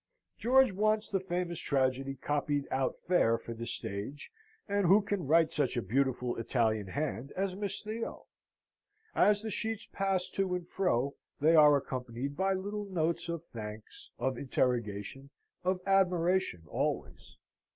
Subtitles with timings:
[0.39, 4.31] George wants the famous tragedy copied out fair for the stage,
[4.67, 8.25] and who can write such a beautiful Italian hand as Miss Theo?
[9.13, 14.09] As the sheets pass to and fro they are accompanied by little notes of thanks,
[14.17, 15.29] of interrogation,
[15.63, 17.37] of admiration, always.